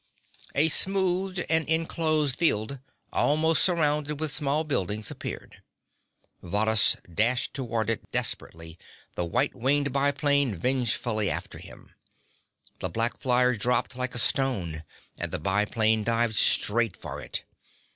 A 0.55 0.67
smoothed 0.69 1.45
and 1.47 1.69
inclosed 1.69 2.35
field, 2.35 2.79
almost 3.13 3.63
surrounded 3.63 4.19
with 4.19 4.33
small 4.33 4.63
buildings, 4.63 5.11
appeared. 5.11 5.61
Varrhus 6.41 6.95
dashed 7.03 7.53
toward 7.53 7.87
it 7.87 8.09
desperately, 8.11 8.79
the 9.13 9.23
white 9.25 9.53
winged 9.55 9.93
biplane 9.93 10.55
vengefully 10.55 11.29
after 11.29 11.59
him. 11.59 11.93
The 12.79 12.89
black 12.89 13.19
flyer 13.19 13.53
dropped 13.55 13.95
like 13.95 14.15
a 14.15 14.17
stone 14.17 14.83
and 15.19 15.31
the 15.31 15.37
biplane 15.37 16.03
dived 16.03 16.35
straight 16.35 16.97
for 16.97 17.21
it. 17.21 17.43